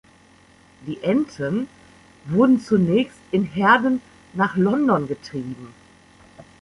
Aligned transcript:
Die 0.87 1.03
Enten 1.03 1.67
wurden 2.25 2.59
zunächst 2.59 3.19
in 3.29 3.43
Herden 3.43 4.01
nach 4.33 4.55
London 4.55 5.07
getrieben. 5.07 5.75